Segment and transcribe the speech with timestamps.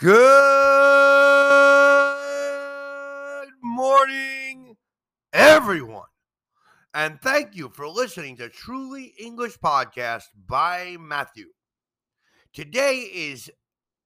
[0.00, 0.16] Good
[3.62, 4.78] morning,
[5.34, 6.08] everyone.
[6.94, 11.48] And thank you for listening to Truly English Podcast by Matthew.
[12.54, 13.50] Today is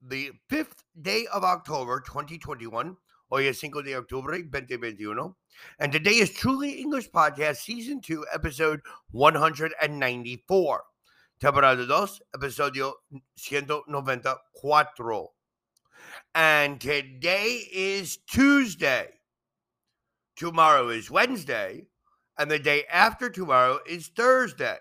[0.00, 2.96] the fifth day of October 2021.
[3.30, 5.34] Hoy es 5 de octubre 2021.
[5.78, 8.80] And today is Truly English Podcast Season 2, Episode
[9.10, 10.84] 194.
[11.38, 12.94] Temporada 2, Episodio
[13.36, 15.28] 194.
[16.34, 19.08] And today is Tuesday.
[20.36, 21.86] Tomorrow is Wednesday.
[22.38, 24.78] And the day after tomorrow is Thursday.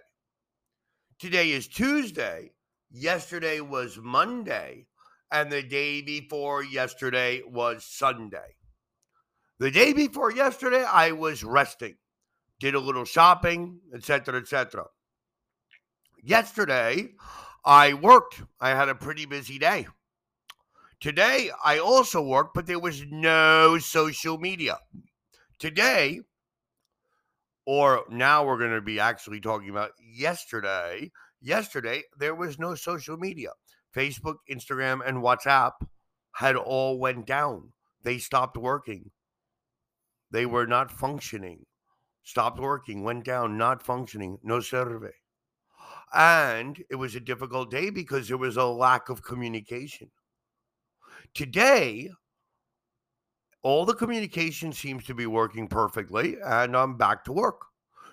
[1.19, 2.51] Today is Tuesday.
[2.89, 4.87] Yesterday was Monday.
[5.31, 8.55] And the day before yesterday was Sunday.
[9.61, 11.95] The day before yesterday, I was resting,
[12.59, 14.85] did a little shopping, etc., etc.
[16.23, 17.09] Yesterday,
[17.63, 18.41] I worked.
[18.59, 19.85] I had a pretty busy day.
[21.01, 24.77] Today, I also worked, but there was no social media.
[25.57, 26.21] Today,
[27.65, 31.11] or now we're going to be actually talking about yesterday.
[31.41, 33.49] Yesterday, there was no social media.
[33.95, 35.71] Facebook, Instagram, and WhatsApp
[36.33, 37.73] had all went down.
[38.03, 39.09] They stopped working.
[40.29, 41.65] They were not functioning.
[42.21, 45.15] Stopped working, went down, not functioning, no survey.
[46.13, 50.11] And it was a difficult day because there was a lack of communication.
[51.33, 52.09] Today,
[53.63, 57.61] all the communication seems to be working perfectly, and I'm back to work.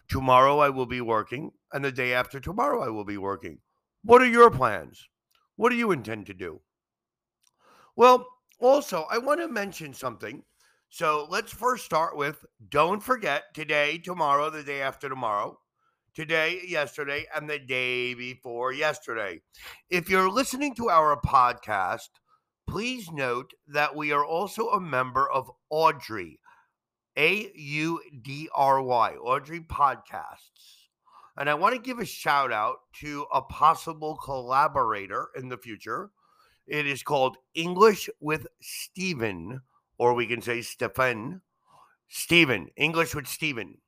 [0.09, 3.59] Tomorrow I will be working, and the day after tomorrow I will be working.
[4.05, 5.09] What are your plans?
[5.57, 6.61] What do you intend to do?
[7.97, 8.27] Well,
[8.61, 10.43] also, I want to mention something.
[10.89, 15.59] So let's first start with don't forget today, tomorrow, the day after tomorrow,
[16.15, 19.41] today, yesterday, and the day before yesterday.
[19.91, 22.09] If you're listening to our podcast,
[22.69, 26.37] Please note that we are also a member of Audry,
[27.17, 30.89] A U D R Y, Audry Podcasts.
[31.39, 36.11] And I want to give a shout out to a possible collaborator in the future.
[36.67, 39.63] It is called English with Stephen,
[39.97, 41.41] or we can say Stephen.
[42.07, 43.79] Stephen, English with Stephen.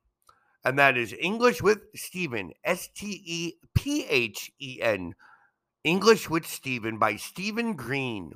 [0.65, 5.13] And that is English with Stephen, S T E P H E N.
[5.83, 8.33] English with Stephen by Stephen Green.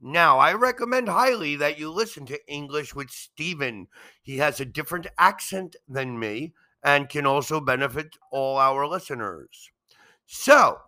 [0.00, 3.88] Now, I recommend highly that you listen to English with Stephen.
[4.22, 6.54] He has a different accent than me
[6.84, 9.70] and can also benefit all our listeners.
[10.26, 10.78] So,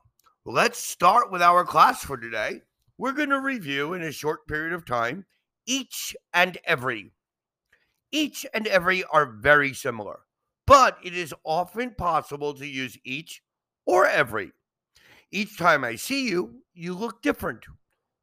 [0.44, 2.62] let's start with our class for today.
[2.98, 5.26] We're going to review in a short period of time
[5.66, 7.12] each and every.
[8.12, 10.20] Each and every are very similar,
[10.66, 13.42] but it is often possible to use each
[13.86, 14.52] or every.
[15.32, 17.64] Each time I see you, you look different.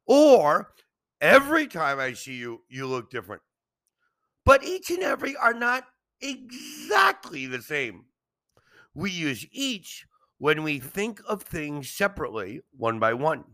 [0.08, 0.72] Or
[1.20, 3.42] every time I see you, you look different.
[4.44, 5.84] But each and every are not
[6.20, 8.06] exactly the same.
[8.94, 10.06] We use each
[10.38, 13.44] when we think of things separately, one by one.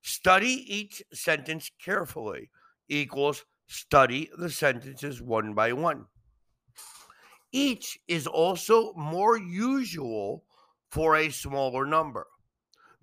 [0.00, 2.50] Study each sentence carefully
[2.88, 6.06] equals study the sentences one by one.
[7.52, 10.44] Each is also more usual
[10.88, 12.26] for a smaller number.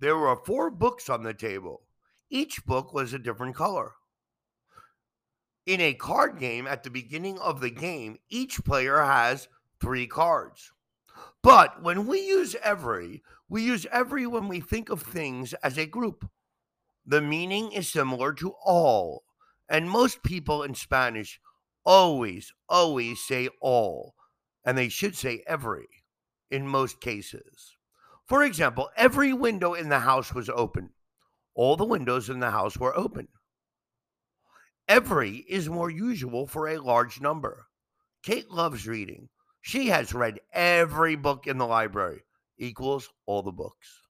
[0.00, 1.82] There were four books on the table.
[2.34, 3.92] Each book was a different color.
[5.66, 9.46] In a card game, at the beginning of the game, each player has
[9.80, 10.72] three cards.
[11.44, 15.86] But when we use every, we use every when we think of things as a
[15.86, 16.28] group.
[17.06, 19.22] The meaning is similar to all,
[19.68, 21.38] and most people in Spanish
[21.84, 24.16] always, always say all,
[24.64, 25.86] and they should say every
[26.50, 27.76] in most cases.
[28.26, 30.93] For example, every window in the house was open.
[31.54, 33.28] All the windows in the house were open.
[34.88, 37.68] Every is more usual for a large number.
[38.22, 39.28] Kate loves reading.
[39.62, 42.24] She has read every book in the library,
[42.58, 44.02] equals all the books.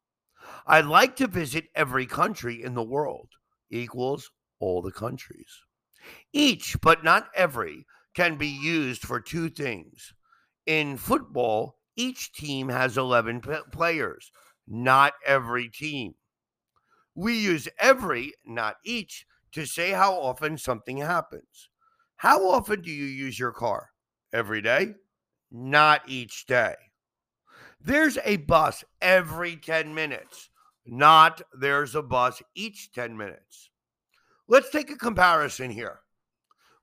[0.66, 3.28] I'd like to visit every country in the world,
[3.70, 5.60] equals all the countries.
[6.32, 10.12] Each, but not every, can be used for two things.
[10.66, 14.30] In football, each team has 11 p- players,
[14.66, 16.14] not every team.
[17.14, 21.68] We use every, not each, to say how often something happens.
[22.16, 23.90] How often do you use your car?
[24.32, 24.94] Every day?
[25.50, 26.74] Not each day.
[27.80, 30.48] There's a bus every 10 minutes,
[30.86, 33.70] not there's a bus each 10 minutes.
[34.48, 36.00] Let's take a comparison here.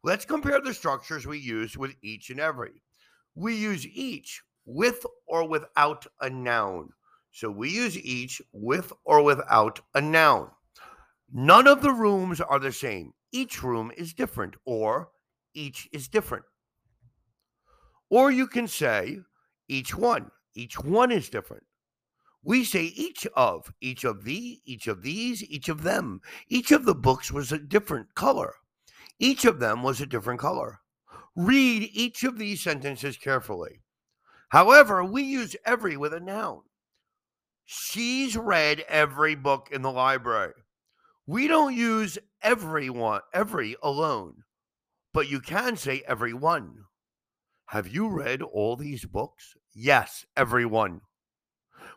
[0.04, 2.83] Let's compare the structures we use with each and every.
[3.36, 6.89] We use each with or without a noun.
[7.31, 10.50] So we use each with or without a noun.
[11.31, 13.13] None of the rooms are the same.
[13.31, 15.10] Each room is different, or
[15.54, 16.44] each is different.
[18.10, 19.19] Or you can say
[19.69, 20.30] each one.
[20.54, 21.63] Each one is different.
[22.44, 26.22] We say each of, each of the, each of these, each of them.
[26.50, 28.56] Each of the books was a different color.
[29.19, 30.80] Each of them was a different color.
[31.36, 33.81] Read each of these sentences carefully.
[34.50, 36.62] However, we use every with a noun.
[37.73, 40.56] She's read every book in the library.
[41.25, 44.44] We don't use everyone, every alone,
[45.13, 46.83] but you can say everyone.
[47.68, 49.56] Have you read all these books?
[49.73, 51.00] Yes, everyone.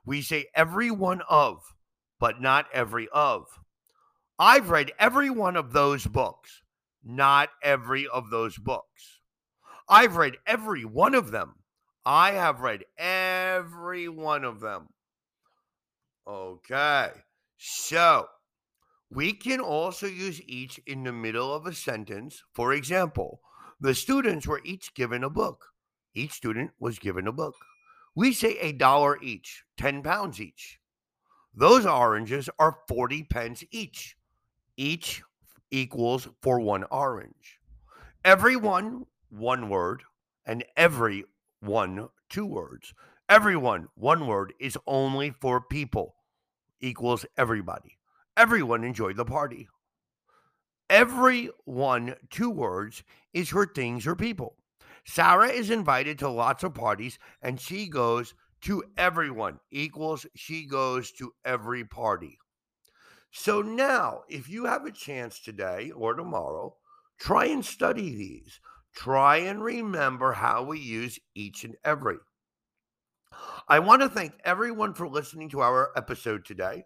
[0.06, 1.58] We say every one of,
[2.20, 3.46] but not every of.
[4.38, 6.62] I've read every one of those books,
[7.02, 9.18] not every of those books.
[9.88, 11.56] I've read every one of them.
[12.06, 14.90] I have read every one of them.
[16.26, 17.10] Okay.
[17.58, 18.26] So
[19.10, 22.42] we can also use each in the middle of a sentence.
[22.52, 23.40] For example,
[23.80, 25.66] the students were each given a book.
[26.14, 27.56] Each student was given a book.
[28.14, 30.78] We say a dollar each, 10 pounds each.
[31.54, 34.16] Those oranges are 40 pence each.
[34.76, 35.22] Each
[35.70, 37.60] equals for one orange.
[38.24, 40.02] Everyone, one word,
[40.46, 41.24] and every
[41.60, 42.94] one, two words.
[43.28, 46.14] Everyone, one word, is only for people,
[46.80, 47.96] equals everybody.
[48.36, 49.66] Everyone enjoyed the party.
[50.90, 54.56] Everyone, two words, is her things or people.
[55.06, 61.10] Sarah is invited to lots of parties and she goes to everyone, equals she goes
[61.12, 62.38] to every party.
[63.30, 66.76] So now, if you have a chance today or tomorrow,
[67.18, 68.60] try and study these.
[68.94, 72.18] Try and remember how we use each and every.
[73.68, 76.84] I want to thank everyone for listening to our episode today.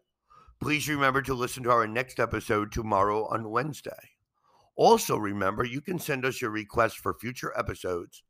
[0.61, 3.91] Please remember to listen to our next episode tomorrow on Wednesday.
[4.77, 8.23] Also, remember you can send us your requests for future episodes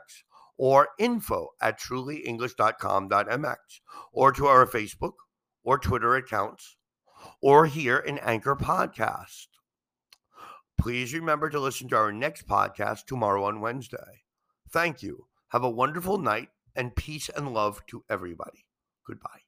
[0.57, 3.57] or info at trulyenglish.com.mx
[4.13, 5.13] or to our Facebook
[5.63, 6.77] or Twitter accounts
[7.41, 9.47] or here in Anchor Podcast.
[10.85, 14.21] Please remember to listen to our next podcast tomorrow on Wednesday.
[14.69, 15.25] Thank you.
[15.47, 18.67] Have a wonderful night and peace and love to everybody.
[19.07, 19.44] Goodbye.